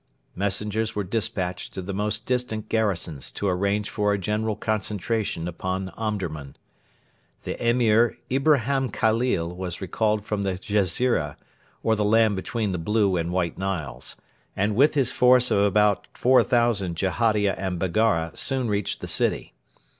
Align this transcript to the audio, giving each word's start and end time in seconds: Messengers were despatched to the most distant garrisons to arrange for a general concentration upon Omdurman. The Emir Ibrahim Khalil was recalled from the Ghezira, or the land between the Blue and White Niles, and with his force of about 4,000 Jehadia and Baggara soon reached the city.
Messengers 0.35 0.95
were 0.95 1.03
despatched 1.03 1.75
to 1.75 1.81
the 1.83 1.93
most 1.93 2.25
distant 2.25 2.69
garrisons 2.69 3.31
to 3.33 3.47
arrange 3.47 3.87
for 3.87 4.11
a 4.13 4.17
general 4.17 4.55
concentration 4.55 5.47
upon 5.47 5.89
Omdurman. 5.89 6.55
The 7.43 7.53
Emir 7.63 8.17
Ibrahim 8.31 8.89
Khalil 8.89 9.55
was 9.55 9.79
recalled 9.79 10.25
from 10.25 10.41
the 10.41 10.53
Ghezira, 10.57 11.37
or 11.83 11.95
the 11.95 12.03
land 12.03 12.35
between 12.35 12.71
the 12.71 12.79
Blue 12.79 13.15
and 13.15 13.31
White 13.31 13.59
Niles, 13.59 14.15
and 14.55 14.75
with 14.75 14.95
his 14.95 15.11
force 15.11 15.51
of 15.51 15.59
about 15.59 16.07
4,000 16.15 16.97
Jehadia 16.97 17.53
and 17.55 17.77
Baggara 17.79 18.35
soon 18.35 18.69
reached 18.69 19.01
the 19.01 19.07
city. 19.07 19.53